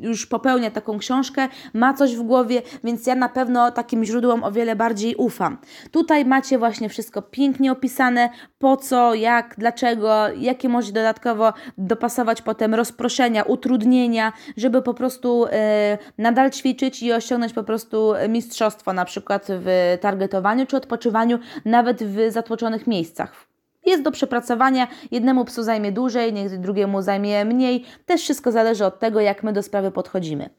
już 0.00 0.26
popełnia 0.26 0.70
taką 0.70 0.98
książkę, 0.98 1.48
ma 1.74 1.94
coś 1.94 2.16
w 2.16 2.22
głowie, 2.22 2.62
więc 2.84 3.06
ja 3.06 3.14
na 3.14 3.28
pewno 3.28 3.70
takim 3.70 4.04
źródłom 4.04 4.44
o 4.44 4.52
wiele 4.52 4.76
bardziej 4.76 5.14
ufam. 5.14 5.58
Tutaj 5.90 6.24
macie 6.24 6.58
właśnie 6.58 6.88
wszystko 6.88 7.22
pięknie 7.22 7.72
opisane, 7.72 8.30
po 8.58 8.76
co, 8.76 9.14
jak, 9.14 9.54
dlaczego, 9.58 10.28
jakie 10.36 10.68
może 10.68 10.92
dodatkowo 10.92 11.51
dopasować 11.78 12.42
potem 12.42 12.74
rozproszenia, 12.74 13.42
utrudnienia, 13.42 14.32
żeby 14.56 14.82
po 14.82 14.94
prostu 14.94 15.46
e, 15.46 15.98
nadal 16.18 16.50
ćwiczyć 16.50 17.02
i 17.02 17.12
osiągnąć 17.12 17.52
po 17.52 17.64
prostu 17.64 18.12
mistrzostwo, 18.28 18.92
na 18.92 19.04
przykład 19.04 19.46
w 19.48 19.98
targetowaniu 20.00 20.66
czy 20.66 20.76
odpoczywaniu, 20.76 21.38
nawet 21.64 22.02
w 22.02 22.32
zatłoczonych 22.32 22.86
miejscach. 22.86 23.51
Jest 23.86 24.02
do 24.02 24.10
przepracowania, 24.10 24.88
jednemu 25.10 25.44
psu 25.44 25.62
zajmie 25.62 25.92
dłużej, 25.92 26.32
niech 26.32 26.60
drugiemu 26.60 27.02
zajmie 27.02 27.44
mniej. 27.44 27.84
Też 28.06 28.20
wszystko 28.20 28.52
zależy 28.52 28.84
od 28.84 28.98
tego, 28.98 29.20
jak 29.20 29.42
my 29.42 29.52
do 29.52 29.62
sprawy 29.62 29.90
podchodzimy. 29.90 30.50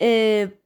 Yy, 0.00 0.06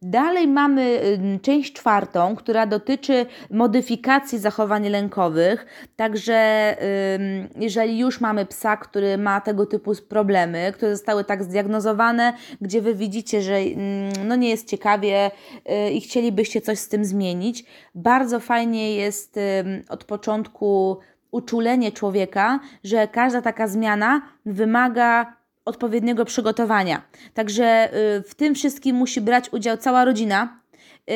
dalej 0.02 0.48
mamy 0.48 0.90
yy, 0.90 1.40
część 1.40 1.72
czwartą, 1.72 2.36
która 2.36 2.66
dotyczy 2.66 3.26
modyfikacji 3.50 4.38
zachowań 4.38 4.88
lękowych. 4.88 5.66
Także 5.96 6.76
yy, 7.56 7.64
jeżeli 7.64 7.98
już 7.98 8.20
mamy 8.20 8.46
psa, 8.46 8.76
który 8.76 9.18
ma 9.18 9.40
tego 9.40 9.66
typu 9.66 9.92
problemy, 10.08 10.72
które 10.74 10.96
zostały 10.96 11.24
tak 11.24 11.44
zdiagnozowane, 11.44 12.32
gdzie 12.60 12.82
wy 12.82 12.94
widzicie, 12.94 13.42
że 13.42 13.58
no 14.24 14.36
nie 14.36 14.48
jest 14.48 14.68
ciekawie 14.68 15.30
i 15.92 16.00
chcielibyście 16.00 16.60
coś 16.60 16.78
z 16.78 16.88
tym 16.88 17.04
zmienić, 17.04 17.64
bardzo 17.94 18.40
fajnie 18.40 18.96
jest 18.96 19.38
od 19.88 20.04
początku 20.04 20.98
uczulenie 21.30 21.92
człowieka, 21.92 22.60
że 22.84 23.08
każda 23.08 23.42
taka 23.42 23.68
zmiana 23.68 24.22
wymaga 24.46 25.38
odpowiedniego 25.64 26.24
przygotowania. 26.24 27.02
Także 27.34 27.88
y, 28.18 28.22
w 28.22 28.34
tym 28.34 28.54
wszystkim 28.54 28.96
musi 28.96 29.20
brać 29.20 29.52
udział 29.52 29.76
cała 29.76 30.04
rodzina. 30.04 30.60
Y, 31.10 31.12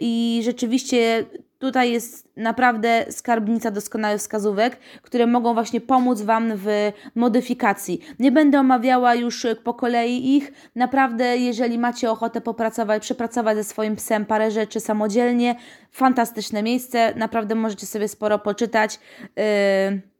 I 0.00 0.40
rzeczywiście 0.44 1.24
Tutaj 1.58 1.92
jest 1.92 2.28
naprawdę 2.36 3.06
skarbnica 3.10 3.70
doskonałych 3.70 4.20
wskazówek, 4.20 4.76
które 5.02 5.26
mogą 5.26 5.54
właśnie 5.54 5.80
pomóc 5.80 6.22
Wam 6.22 6.52
w 6.54 6.66
modyfikacji. 7.14 8.00
Nie 8.18 8.32
będę 8.32 8.60
omawiała 8.60 9.14
już 9.14 9.46
po 9.64 9.74
kolei 9.74 10.36
ich. 10.36 10.52
Naprawdę, 10.74 11.36
jeżeli 11.36 11.78
macie 11.78 12.10
ochotę 12.10 12.40
popracować, 12.40 13.02
przepracować 13.02 13.56
ze 13.56 13.64
swoim 13.64 13.96
psem 13.96 14.26
parę 14.26 14.50
rzeczy 14.50 14.80
samodzielnie, 14.80 15.56
fantastyczne 15.92 16.62
miejsce. 16.62 17.14
Naprawdę 17.16 17.54
możecie 17.54 17.86
sobie 17.86 18.08
sporo 18.08 18.38
poczytać. 18.38 19.00
Yy 19.36 20.17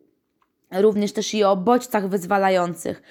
również 0.72 1.12
też 1.12 1.34
i 1.34 1.44
o 1.44 1.56
bodźcach 1.56 2.08
wyzwalających. 2.08 3.02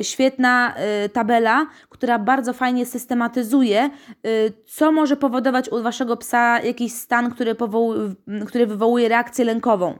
Y, 0.00 0.04
świetna 0.04 0.74
y, 1.04 1.08
tabela, 1.08 1.66
która 1.88 2.18
bardzo 2.18 2.52
fajnie 2.52 2.86
systematyzuje, 2.86 3.90
y, 4.26 4.52
co 4.66 4.92
może 4.92 5.16
powodować 5.16 5.68
u 5.68 5.82
Waszego 5.82 6.16
psa 6.16 6.60
jakiś 6.60 6.92
stan, 6.92 7.30
który, 7.30 7.54
powoł- 7.54 8.14
który 8.46 8.66
wywołuje 8.66 9.08
reakcję 9.08 9.44
lękową. 9.44 9.98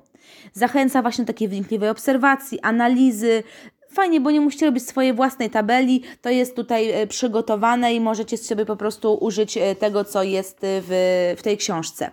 Zachęca 0.52 1.02
właśnie 1.02 1.25
do 1.25 1.33
takiej 1.33 1.49
wnikliwej 1.49 1.88
obserwacji, 1.88 2.61
analizy, 2.61 3.43
Fajnie, 3.97 4.21
bo 4.21 4.31
nie 4.31 4.41
musicie 4.41 4.67
robić 4.67 4.88
swojej 4.88 5.12
własnej 5.12 5.50
tabeli, 5.50 6.03
to 6.23 6.31
jest 6.31 6.57
tutaj 6.57 6.91
e, 6.91 7.07
przygotowane 7.07 7.95
i 7.95 8.00
możecie 8.00 8.37
sobie 8.37 8.67
po 8.67 8.76
prostu 8.76 9.15
użyć 9.15 9.57
e, 9.57 9.75
tego, 9.75 10.05
co 10.05 10.23
jest 10.23 10.65
e, 10.65 10.67
w, 10.67 11.35
w 11.38 11.43
tej 11.43 11.57
książce. 11.57 12.11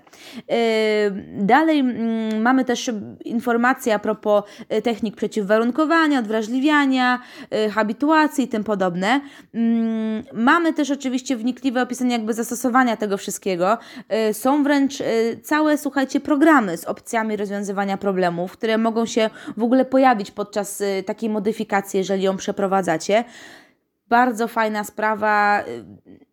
Dalej 1.38 1.80
mm, 1.80 2.42
mamy 2.42 2.66
też 2.66 2.92
informacje 3.26 3.96
a 3.96 4.00
propos 4.00 4.44
technik 4.84 5.16
przeciwwarunkowania, 5.16 6.20
odwrażliwiania, 6.20 7.20
habituacji 7.72 8.44
i 8.44 8.48
tym 8.48 8.64
podobne. 8.64 9.22
Mm, 9.54 10.24
mamy 10.34 10.74
też 10.74 10.92
oczywiście 10.92 11.36
wnikliwe 11.36 11.82
opisanie 11.82 12.12
jakby 12.12 12.34
zastosowania 12.34 12.98
tego 12.98 13.18
wszystkiego. 13.18 13.78
Są 14.32 14.64
wręcz 14.64 15.04
całe, 15.44 15.78
słuchajcie, 15.78 16.20
programy 16.20 16.78
z 16.78 16.86
opcjami 16.86 17.38
rozwiązywania 17.38 17.98
problemów, 17.98 18.52
które 18.52 18.78
mogą 18.78 19.06
się 19.06 19.30
w 19.58 19.64
ogóle 19.64 19.86
pojawić 19.86 20.32
podczas 20.32 20.84
takiej 21.06 21.30
modyfikacji 21.30 21.73
jeżeli 21.94 22.24
ją 22.24 22.38
przeprowadzacie. 22.38 23.24
Bardzo 24.08 24.48
fajna 24.48 24.84
sprawa. 24.84 25.64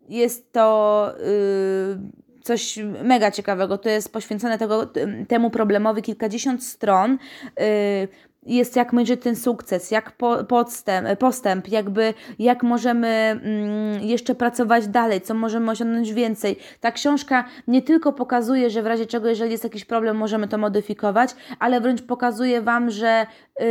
Jest 0.08 0.52
to 0.52 1.12
yy, 1.18 2.42
coś 2.42 2.78
mega 3.04 3.30
ciekawego. 3.30 3.78
To 3.78 3.88
jest 3.88 4.12
poświęcone 4.12 4.58
tego, 4.58 4.86
temu 5.28 5.50
problemowi 5.50 6.02
kilkadziesiąt 6.02 6.64
stron. 6.64 7.18
Yy, 7.58 8.08
jest 8.46 8.76
jak 8.76 8.92
mierzy 8.92 9.16
ten 9.16 9.36
sukces, 9.36 9.90
jak 9.90 10.12
po, 10.12 10.44
podstęp, 10.44 11.18
postęp, 11.18 11.68
jakby 11.68 12.14
jak 12.38 12.62
możemy 12.62 13.08
mm, 13.08 14.02
jeszcze 14.02 14.34
pracować 14.34 14.88
dalej, 14.88 15.20
co 15.20 15.34
możemy 15.34 15.70
osiągnąć 15.70 16.12
więcej. 16.12 16.56
Ta 16.80 16.92
książka 16.92 17.44
nie 17.68 17.82
tylko 17.82 18.12
pokazuje, 18.12 18.70
że 18.70 18.82
w 18.82 18.86
razie 18.86 19.06
czego, 19.06 19.28
jeżeli 19.28 19.50
jest 19.50 19.64
jakiś 19.64 19.84
problem, 19.84 20.16
możemy 20.16 20.48
to 20.48 20.58
modyfikować, 20.58 21.30
ale 21.58 21.80
wręcz 21.80 22.02
pokazuje 22.02 22.62
Wam, 22.62 22.90
że 22.90 23.26
yy, 23.60 23.66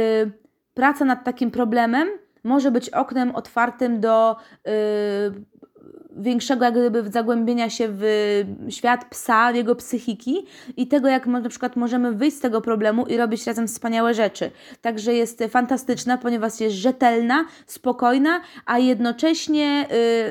praca 0.80 1.06
nad 1.06 1.24
takim 1.24 1.52
problemem 1.52 2.08
może 2.44 2.72
być 2.72 2.90
oknem 2.90 3.36
otwartym 3.36 4.00
do 4.00 4.36
yy, 4.66 4.72
większego 6.18 6.66
jak 6.66 6.74
gdyby 6.74 7.12
zagłębienia 7.12 7.70
się 7.70 7.88
w 7.92 8.04
świat 8.70 9.06
psa, 9.06 9.52
w 9.52 9.56
jego 9.56 9.76
psychiki 9.76 10.46
i 10.78 10.88
tego, 10.88 11.08
jak 11.08 11.28
na 11.28 11.50
przykład 11.50 11.76
możemy 11.76 12.12
wyjść 12.12 12.38
z 12.38 12.40
tego 12.40 12.62
problemu 12.62 13.06
i 13.06 13.18
robić 13.18 13.48
razem 13.48 13.68
wspaniałe 13.68 14.14
rzeczy. 14.14 14.52
Także 14.82 15.14
jest 15.14 15.44
fantastyczna, 15.50 16.18
ponieważ 16.18 16.60
jest 16.60 16.76
rzetelna, 16.76 17.46
spokojna, 17.66 18.42
a 18.66 18.80
jednocześnie 18.80 19.86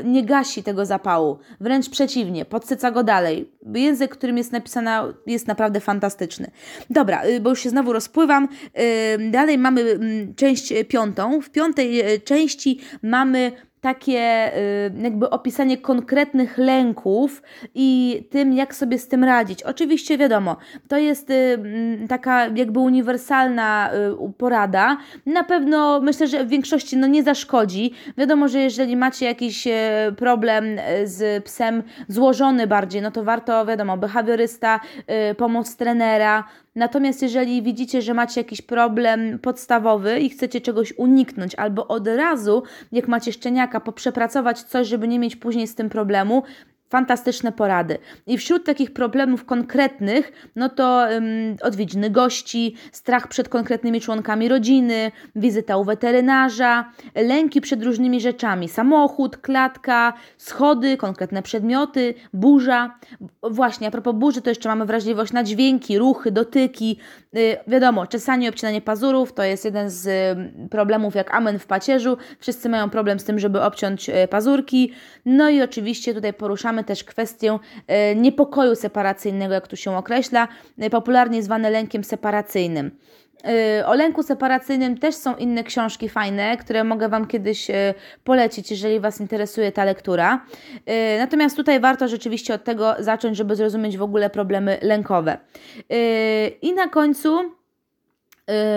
yy, 0.05 0.11
nie 0.11 0.25
gasi 0.25 0.63
tego 0.63 0.87
zapału. 0.87 1.39
Wręcz 1.61 1.91
przeciwnie, 1.91 2.45
podsyca 2.45 2.91
go 2.91 3.05
dalej. 3.05 3.53
Język, 3.75 4.11
którym 4.11 4.39
jest 4.39 4.53
napisana, 4.53 5.15
jest 5.27 5.47
naprawdę 5.47 5.81
fantastyczny. 5.81 6.51
Dobra, 6.91 7.27
yy, 7.27 7.41
bo 7.41 7.51
już 7.51 7.61
się 7.61 7.71
znowu 7.71 7.93
rozpływam. 7.93 8.49
Yy, 9.19 9.31
dalej 9.31 9.59
mamy 9.59 9.81
mm, 9.81 10.35
część 10.35 10.73
piątą. 10.89 11.41
W 11.41 11.51
piątej 11.51 12.15
y, 12.15 12.21
części 12.21 12.81
mamy 13.03 13.53
takie 13.81 14.53
y, 14.57 14.93
jakby 15.03 15.31
opisanie 15.31 15.79
konkretnych 15.79 16.59
lęków 16.59 17.43
i 17.75 18.23
tym, 18.31 18.53
jak 18.53 18.75
sobie 18.75 18.99
z 18.99 19.09
tym 19.09 19.25
radzić. 19.25 19.63
Oczywiście 19.63 20.19
wiadomo, 20.19 20.57
to 20.89 20.99
jest 20.99 21.31
y, 21.31 21.59
taka 22.09 22.47
jakby 22.47 22.81
uniwersalna 22.81 23.91
y, 24.29 24.33
porada. 24.33 24.97
Na 25.27 25.45
pewno 25.45 26.01
myślę, 26.01 26.27
że 26.27 26.45
w 26.45 26.49
większości 26.49 26.97
no 26.97 27.07
nie 27.07 27.23
zaszkodzi. 27.23 27.95
Wiadomo, 28.19 28.49
że 28.49 28.61
jeżeli 28.61 28.97
macie 28.97 29.27
jakiś 29.27 29.69
problem 30.17 30.65
z 31.05 31.45
psem 31.45 31.83
złożony 32.09 32.67
bardziej, 32.67 33.03
no 33.03 33.11
to 33.11 33.25
warto, 33.25 33.67
wiadomo, 33.67 33.97
behawiorysta, 33.97 34.81
pomoc 35.37 35.77
trenera, 35.77 36.45
Natomiast 36.79 37.23
jeżeli 37.23 37.63
widzicie, 37.63 38.03
że 38.03 38.15
macie 38.15 38.41
jakiś 38.41 38.63
problem 38.63 39.39
podstawowy 39.39 40.21
i 40.21 40.31
chcecie 40.31 40.61
czegoś 40.61 40.93
uniknąć, 40.97 41.55
albo 41.55 41.89
od 41.89 42.09
razu, 42.09 42.63
jak 42.93 43.09
macie 43.09 43.33
szczeniaka, 43.33 43.81
poprzepracować 43.81 44.63
coś, 44.63 44.87
żeby 44.87 45.09
nie 45.09 45.19
mieć 45.19 45.37
później 45.37 45.67
z 45.67 45.75
tym 45.75 45.89
problemu, 45.89 46.43
fantastyczne 46.89 47.53
porady. 47.53 47.99
I 48.27 48.39
wśród 48.39 48.65
takich 48.65 48.93
problemów 48.93 49.45
konkretnych, 49.45 50.33
no 50.57 50.69
to 50.69 51.07
um, 51.11 51.25
odwiedziny 51.63 52.11
gości, 52.11 52.75
strach 52.93 53.29
przed 53.29 53.49
konkretnymi 53.49 54.01
członkami 54.01 54.49
rodziny, 54.49 55.13
wizyta 55.37 55.77
u 55.77 55.85
weterynarza, 55.85 56.93
lęki 57.15 57.61
przed 57.61 57.83
różnymi 57.83 58.21
rzeczami, 58.21 58.69
samochód, 58.69 59.37
klatka, 59.37 60.13
schody, 60.37 60.97
konkretne 60.97 61.43
przedmioty, 61.43 62.15
burza. 62.33 62.99
Właśnie, 63.43 63.89
a 63.89 63.91
propos 63.91 64.15
burzy, 64.15 64.43
to 64.43 64.51
jeszcze 64.51 64.69
mamy 64.69 64.85
wrażliwość 64.85 65.33
na 65.33 65.45
dźwięki, 65.45 65.99
ruchy, 65.99 66.31
dotyki. 66.31 66.99
Yy, 67.33 67.57
wiadomo, 67.67 68.07
czesanie, 68.07 68.49
obcinanie 68.49 68.81
pazurów 68.81 69.33
to 69.33 69.43
jest 69.43 69.65
jeden 69.65 69.91
z 69.91 70.09
problemów 70.71 71.15
jak 71.15 71.35
amen 71.35 71.59
w 71.59 71.67
pacierzu. 71.67 72.17
Wszyscy 72.39 72.69
mają 72.69 72.91
problem 72.91 73.19
z 73.19 73.25
tym, 73.25 73.39
żeby 73.39 73.63
obciąć 73.63 74.09
y, 74.09 74.29
pazurki. 74.31 74.93
No 75.25 75.49
i 75.49 75.63
oczywiście 75.63 76.15
tutaj 76.15 76.33
poruszamy 76.33 76.78
mamy 76.79 76.85
też 76.85 77.05
kwestię 77.05 77.59
e, 77.87 78.15
niepokoju 78.15 78.75
separacyjnego, 78.75 79.55
jak 79.55 79.69
tu 79.69 79.77
się 79.77 79.97
określa, 79.97 80.49
e, 80.79 80.91
popularnie 80.91 81.43
zwane 81.43 81.71
lękiem 81.71 82.05
separacyjnym. 82.05 82.91
E, 83.45 83.87
o 83.87 83.95
lęku 83.95 84.23
separacyjnym 84.23 84.99
też 84.99 85.15
są 85.15 85.37
inne 85.37 85.65
książki 85.65 86.09
fajne, 86.09 86.57
które 86.57 86.85
mogę 86.85 87.09
Wam 87.09 87.27
kiedyś 87.27 87.67
polecić, 88.25 88.71
jeżeli 88.71 89.01
Was 89.01 89.21
interesuje 89.21 89.73
ta 89.73 89.85
lektura. 89.85 90.47
Natomiast 91.19 91.57
tutaj 91.57 91.81
warto 91.81 92.09
rzeczywiście 92.09 92.55
od 92.55 92.65
tego 92.65 92.95
zacząć, 92.99 93.37
żeby 93.37 93.57
zrozumieć 93.57 93.97
w 93.97 94.03
ogóle 94.03 94.31
problemy 94.31 94.79
lękowe. 94.83 95.39
I 96.63 96.73
na 96.75 96.89
końcu 96.89 97.58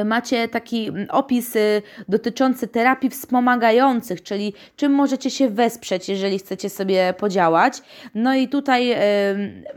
macie 0.06 0.48
taki 0.48 0.92
opis 1.10 1.56
y, 1.56 1.82
dotyczący 2.10 2.68
terapii 2.68 3.10
wspomagających, 3.10 4.24
czyli 4.24 4.54
czym 4.75 4.92
możecie 4.92 5.30
się 5.30 5.50
wesprzeć, 5.50 6.10
jeżeli 6.10 6.40
chcecie 6.40 6.70
sobie 6.70 7.13
podziałać. 7.18 7.82
No 8.16 8.36
i 8.36 8.48
tutaj 8.48 8.94
y, 8.94 8.98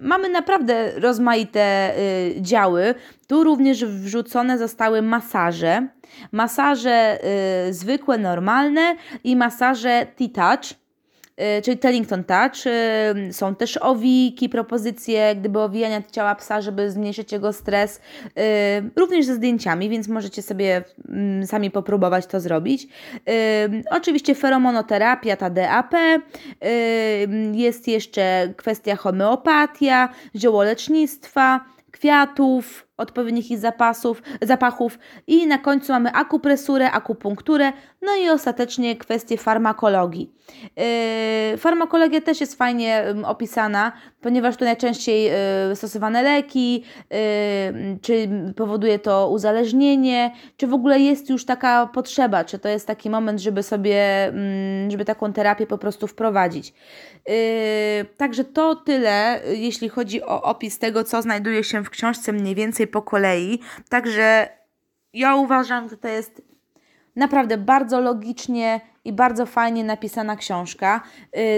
mamy 0.01 0.29
naprawdę 0.29 1.01
rozmaite 1.01 1.95
działy. 2.41 2.95
Tu 3.27 3.45
również 3.45 3.85
wrzucone 3.85 4.59
zostały 4.59 5.03
masaże. 5.03 5.89
Masaże 6.33 7.19
zwykłe, 7.71 8.19
normalne 8.19 8.97
i 9.25 9.37
masaże 9.37 10.07
T-Touch 10.17 10.65
Y, 10.73 10.84
czyli 11.63 11.79
Tellington 11.79 12.25
Touch. 12.25 12.67
Y, 13.29 13.33
są 13.33 13.55
też 13.55 13.77
owiki, 13.77 14.49
propozycje 14.49 15.37
gdyby 15.37 15.61
owijania 15.61 16.03
ciała 16.13 16.35
psa, 16.35 16.61
żeby 16.61 16.91
zmniejszyć 16.91 17.33
jego 17.33 17.53
stres, 17.53 18.01
y, 18.27 18.31
również 18.97 19.27
ze 19.27 19.35
zdjęciami, 19.35 19.89
więc 19.89 20.09
możecie 20.09 20.43
sobie 20.43 20.85
mm, 21.09 21.47
sami 21.47 21.71
popróbować 21.71 22.27
to 22.27 22.41
zrobić. 22.41 22.89
Oczywiście 23.91 24.35
feromonoterapia, 24.35 25.37
ta 25.37 25.51
DAP, 25.51 25.95
jest 27.53 27.89
jeszcze 27.89 28.55
kwestia 28.57 28.97
homeopatia, 28.97 30.09
ziołolecznictwa, 30.37 31.61
kwiatów, 31.91 32.87
odpowiednich 32.97 33.51
ich 33.51 33.59
zapasów, 33.59 34.23
zapachów 34.43 34.99
i 35.27 35.47
na 35.47 35.59
końcu 35.59 35.93
mamy 35.93 36.13
akupresurę, 36.13 36.91
akupunkturę, 36.91 37.73
no 38.03 38.17
i 38.17 38.29
ostatecznie 38.29 38.97
kwestie 38.97 39.37
farmakologii. 39.37 40.33
Yy, 41.53 41.57
farmakologia 41.59 42.21
też 42.21 42.41
jest 42.41 42.59
fajnie 42.59 43.05
yy, 43.17 43.27
opisana, 43.27 43.93
ponieważ 44.21 44.57
tu 44.57 44.65
najczęściej 44.65 45.31
yy, 45.69 45.77
stosowane 45.77 46.23
leki, 46.23 46.85
yy, 47.11 47.19
czy 48.03 48.29
powoduje 48.57 48.99
to 48.99 49.31
uzależnienie, 49.31 50.31
czy 50.57 50.67
w 50.67 50.75
ogóle 50.75 51.01
jest 51.01 51.31
już 51.31 51.45
taka 51.45 51.87
potrzeba, 51.87 52.45
czy 52.45 52.59
to 52.59 52.69
jest 52.69 52.87
taki 52.87 53.11
moment, 53.11 53.41
żeby 53.41 53.63
sobie, 53.63 54.33
yy, 54.85 54.91
żeby 54.91 55.05
taką 55.05 55.33
terapię 55.33 55.67
po 55.67 55.79
prostu 55.79 56.07
wprowadzić. 56.07 56.75
Yy, 57.29 57.35
także 58.17 58.45
to 58.45 58.77
tyle, 58.77 59.41
jeśli 59.55 59.89
chodzi 59.89 60.23
o 60.23 60.43
opis 60.43 60.79
tego, 60.79 61.05
co 61.05 61.23
znajduje 61.23 61.65
się 61.65 61.85
w 61.85 61.91
książce 61.91 62.33
mniej 62.33 62.55
więcej 62.55 62.84
po 62.87 63.03
kolei. 63.03 63.61
Także 63.89 64.49
ja 65.13 65.35
uważam, 65.37 65.89
że 65.89 65.97
to 65.97 66.09
jest 66.09 66.43
naprawdę 67.17 67.59
bardzo 67.59 68.01
logicznie 68.01 68.81
i 69.05 69.13
bardzo 69.13 69.47
fajnie 69.47 69.85
napisana 69.85 70.37
książka. 70.37 71.03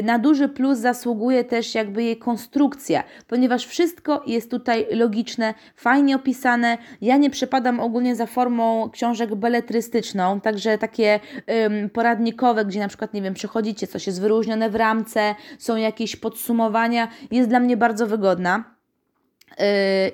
Y, 0.00 0.02
na 0.02 0.18
duży 0.18 0.48
plus 0.48 0.78
zasługuje 0.78 1.44
też 1.44 1.74
jakby 1.74 2.02
jej 2.02 2.16
konstrukcja, 2.16 3.04
ponieważ 3.26 3.66
wszystko 3.66 4.22
jest 4.26 4.50
tutaj 4.50 4.86
logiczne, 4.90 5.54
fajnie 5.76 6.16
opisane. 6.16 6.78
Ja 7.00 7.16
nie 7.16 7.30
przepadam 7.30 7.80
ogólnie 7.80 8.16
za 8.16 8.26
formą 8.26 8.90
książek 8.90 9.34
beletrystyczną, 9.34 10.40
także 10.40 10.78
takie 10.78 11.20
ym, 11.66 11.90
poradnikowe, 11.90 12.64
gdzie 12.64 12.80
na 12.80 12.88
przykład, 12.88 13.14
nie 13.14 13.22
wiem, 13.22 13.34
przychodzicie, 13.34 13.86
coś 13.86 14.06
jest 14.06 14.20
wyróżnione 14.20 14.70
w 14.70 14.74
ramce, 14.74 15.34
są 15.58 15.76
jakieś 15.76 16.16
podsumowania, 16.16 17.08
jest 17.30 17.48
dla 17.48 17.60
mnie 17.60 17.76
bardzo 17.76 18.06
wygodna. 18.06 18.75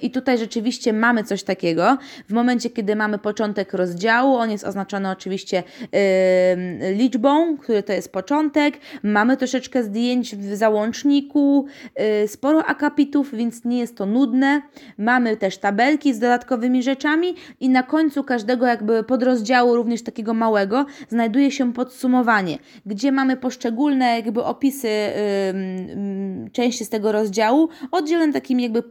I 0.03 0.11
tutaj 0.11 0.39
rzeczywiście 0.39 0.93
mamy 0.93 1.25
coś 1.25 1.43
takiego. 1.43 1.99
W 2.29 2.33
momencie, 2.33 2.71
kiedy 2.71 2.97
mamy 2.97 3.19
początek 3.19 3.73
rozdziału, 3.73 4.37
on 4.37 4.51
jest 4.51 4.65
oznaczony 4.65 5.11
oczywiście 5.11 5.63
yy, 5.81 6.95
liczbą, 6.95 7.57
który 7.57 7.83
to 7.83 7.93
jest 7.93 8.13
początek. 8.13 8.75
Mamy 9.03 9.37
troszeczkę 9.37 9.83
zdjęć 9.83 10.37
w 10.37 10.55
załączniku, 10.55 11.67
yy, 11.99 12.29
sporo 12.29 12.65
akapitów, 12.65 13.35
więc 13.35 13.65
nie 13.65 13.79
jest 13.79 13.97
to 13.97 14.07
nudne. 14.07 14.63
Mamy 14.99 15.37
też 15.37 15.59
tabelki 15.59 16.15
z 16.15 16.19
dodatkowymi 16.19 16.83
rzeczami 16.83 17.35
i 17.61 17.69
na 17.69 17.83
końcu 17.83 18.25
każdego 18.25 18.67
jakby 18.67 19.05
podrozdziału, 19.05 19.77
również 19.77 20.03
takiego 20.03 20.35
małego, 20.35 20.87
znajduje 21.09 21.51
się 21.51 21.73
podsumowanie, 21.73 22.59
gdzie 22.87 23.13
mamy 23.13 23.37
poszczególne 23.37 24.17
jakby 24.17 24.45
opisy 24.45 24.89
yy, 24.89 26.51
części 26.51 26.85
z 26.85 26.89
tego 26.89 27.13
rozdziału, 27.13 27.69
oddzielone 27.91 28.33
takimi 28.33 28.63
jakby 28.63 28.83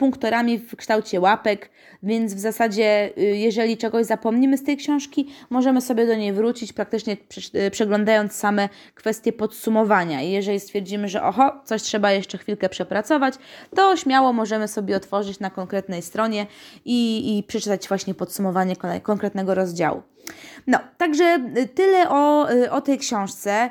w 0.58 0.76
kształcie 0.76 1.20
łapek, 1.20 1.70
więc 2.04 2.34
w 2.34 2.40
zasadzie, 2.40 3.10
y, 3.18 3.22
jeżeli 3.22 3.78
czegoś 3.78 4.06
zapomnimy 4.06 4.58
z 4.58 4.64
tej 4.64 4.78
książki, 4.78 5.30
możemy 5.50 5.82
sobie 5.82 6.08
do 6.08 6.16
niej 6.16 6.34
wrócić, 6.34 6.74
praktycznie 6.74 7.18
y, 7.56 7.72
przeglądając 7.72 8.34
same 8.34 8.70
kwestie 8.96 9.34
podsumowania. 9.34 10.22
I 10.22 10.32
jeżeli 10.32 10.60
stwierdzimy, 10.60 11.08
że 11.08 11.24
oho, 11.24 11.62
coś 11.66 11.82
trzeba 11.82 12.12
jeszcze 12.12 12.38
chwilkę 12.38 12.70
przepracować, 12.70 13.34
to 13.76 13.98
śmiało 13.98 14.34
możemy 14.34 14.68
sobie 14.68 14.96
otworzyć 14.96 15.40
na 15.40 15.50
konkretnej 15.50 16.02
stronie 16.02 16.48
i, 16.86 17.38
i 17.38 17.44
przeczytać 17.44 17.88
właśnie 17.88 18.14
podsumowanie 18.14 18.76
konkretnego 19.04 19.56
rozdziału. 19.56 20.02
No, 20.68 20.80
także 20.98 21.40
y, 21.58 21.68
tyle 21.68 22.10
o, 22.10 22.48
o 22.72 22.82
tej 22.82 22.98
książce. 22.98 23.70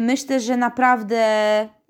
Myślę, 0.00 0.40
że 0.40 0.56
naprawdę 0.56 1.24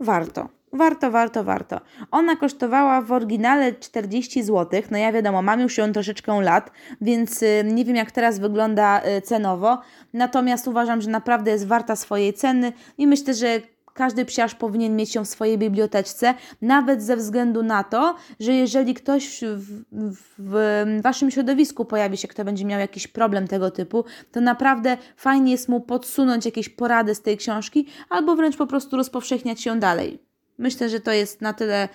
warto. 0.00 0.61
Warto, 0.74 1.10
warto, 1.10 1.44
warto. 1.44 1.80
Ona 2.10 2.36
kosztowała 2.36 3.02
w 3.02 3.12
oryginale 3.12 3.72
40 3.72 4.42
zł. 4.42 4.82
No 4.90 4.98
ja 4.98 5.12
wiadomo, 5.12 5.42
mam 5.42 5.60
już 5.60 5.78
ją 5.78 5.92
troszeczkę 5.92 6.40
lat, 6.40 6.70
więc 7.00 7.42
y, 7.42 7.64
nie 7.64 7.84
wiem 7.84 7.96
jak 7.96 8.10
teraz 8.10 8.38
wygląda 8.38 9.02
y, 9.06 9.20
cenowo. 9.20 9.78
Natomiast 10.12 10.68
uważam, 10.68 11.00
że 11.00 11.10
naprawdę 11.10 11.50
jest 11.50 11.66
warta 11.66 11.96
swojej 11.96 12.34
ceny 12.34 12.72
i 12.98 13.06
myślę, 13.06 13.34
że 13.34 13.60
każdy 13.94 14.24
psiarz 14.24 14.54
powinien 14.54 14.96
mieć 14.96 15.14
ją 15.14 15.24
w 15.24 15.28
swojej 15.28 15.58
biblioteczce, 15.58 16.34
nawet 16.62 17.02
ze 17.02 17.16
względu 17.16 17.62
na 17.62 17.84
to, 17.84 18.16
że 18.40 18.52
jeżeli 18.52 18.94
ktoś 18.94 19.40
w, 19.40 19.82
w, 19.92 20.16
w, 20.38 21.00
waszym 21.02 21.30
środowisku 21.30 21.84
pojawi 21.84 22.16
się, 22.16 22.28
kto 22.28 22.44
będzie 22.44 22.64
miał 22.64 22.80
jakiś 22.80 23.06
problem 23.06 23.48
tego 23.48 23.70
typu, 23.70 24.04
to 24.32 24.40
naprawdę 24.40 24.96
fajnie 25.16 25.52
jest 25.52 25.68
mu 25.68 25.80
podsunąć 25.80 26.46
jakieś 26.46 26.68
porady 26.68 27.14
z 27.14 27.22
tej 27.22 27.36
książki, 27.36 27.86
albo 28.10 28.36
wręcz 28.36 28.56
po 28.56 28.66
prostu 28.66 28.96
rozpowszechniać 28.96 29.66
ją 29.66 29.80
dalej. 29.80 30.31
Myślę, 30.58 30.88
że 30.88 31.00
to 31.00 31.12
jest 31.12 31.40
na 31.40 31.52
tyle 31.52 31.88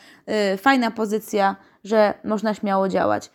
y, 0.54 0.58
fajna 0.58 0.92
pozycja, 0.92 1.56
że 1.84 2.14
można 2.24 2.54
śmiało 2.54 2.90
działać. 2.90 3.32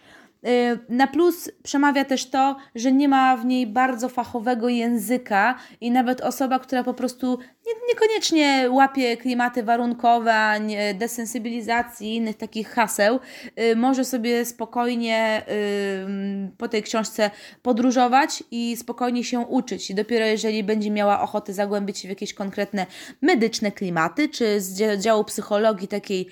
Y, 0.46 0.78
na 0.88 1.06
plus 1.06 1.50
przemawia 1.62 2.04
też 2.04 2.30
to, 2.30 2.56
że 2.74 2.92
nie 2.92 3.08
ma 3.08 3.36
w 3.36 3.44
niej 3.44 3.66
bardzo 3.66 4.08
fachowego 4.08 4.68
języka 4.68 5.58
i 5.80 5.90
nawet 5.90 6.20
osoba, 6.20 6.58
która 6.58 6.84
po 6.84 6.94
prostu 6.94 7.38
nie, 7.66 7.72
niekoniecznie 7.88 8.66
łapie 8.70 9.16
klimaty 9.16 9.62
warunkowe, 9.62 10.60
nie, 10.60 10.94
desensybilizacji 10.94 12.16
innych 12.16 12.36
takich 12.36 12.68
haseł, 12.68 13.20
y, 13.60 13.76
może 13.76 14.04
sobie 14.04 14.44
spokojnie 14.44 15.42
y, 15.48 16.56
po 16.58 16.68
tej 16.68 16.82
książce 16.82 17.30
podróżować 17.62 18.44
i 18.50 18.76
spokojnie 18.76 19.24
się 19.24 19.40
uczyć. 19.40 19.90
I 19.90 19.94
dopiero 19.94 20.26
jeżeli 20.26 20.64
będzie 20.64 20.90
miała 20.90 21.20
ochotę 21.20 21.52
zagłębić 21.52 21.98
się 21.98 22.08
w 22.08 22.10
jakieś 22.10 22.34
konkretne 22.34 22.86
medyczne 23.20 23.72
klimaty, 23.72 24.28
czy 24.28 24.60
z 24.60 25.00
działu 25.02 25.24
psychologii 25.24 25.88
takiej 25.88 26.28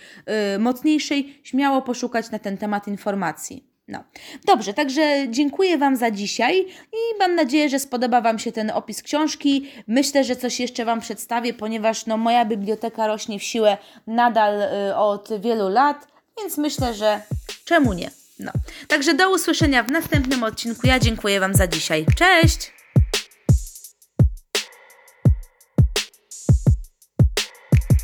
mocniejszej, 0.59 1.41
śmiało 1.43 1.83
poszukać 1.83 2.31
na 2.31 2.39
ten 2.39 2.57
temat 2.59 2.89
informacji. 2.89 3.70
No. 3.91 4.05
Dobrze, 4.45 4.75
także 4.75 5.27
dziękuję 5.29 5.79
Wam 5.79 5.97
za 5.97 6.11
dzisiaj 6.11 6.67
i 6.93 7.19
mam 7.19 7.35
nadzieję, 7.35 7.69
że 7.69 7.79
spodoba 7.79 8.21
Wam 8.21 8.39
się 8.39 8.53
ten 8.53 8.71
opis 8.71 9.03
książki. 9.03 9.71
Myślę, 9.87 10.25
że 10.25 10.37
coś 10.37 10.61
jeszcze 10.61 10.85
Wam 10.85 11.01
przedstawię, 11.01 11.55
ponieważ 11.55 12.07
no, 12.07 12.17
moja 12.17 12.45
biblioteka 12.45 13.07
rośnie 13.07 13.39
w 13.39 13.43
siłę 13.43 13.77
nadal 14.07 14.63
y, 14.63 14.97
od 14.97 15.29
wielu 15.41 15.69
lat, 15.69 16.07
więc 16.39 16.59
myślę, 16.59 16.95
że 16.95 17.21
czemu 17.65 17.93
nie? 17.93 18.11
No, 18.39 18.53
także 18.89 19.15
do 19.15 19.31
usłyszenia 19.31 19.83
w 19.83 19.91
następnym 19.91 20.43
odcinku. 20.43 20.87
Ja 20.87 20.99
dziękuję 20.99 21.41
Wam 21.41 21.55
za 21.55 21.67
dzisiaj. 21.67 22.07
Cześć! 22.17 22.80